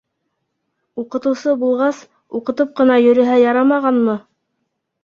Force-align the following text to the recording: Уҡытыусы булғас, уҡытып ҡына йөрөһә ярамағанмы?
Уҡытыусы 1.03 1.53
булғас, 1.65 2.01
уҡытып 2.41 2.75
ҡына 2.81 2.99
йөрөһә 3.07 3.39
ярамағанмы? 3.47 4.23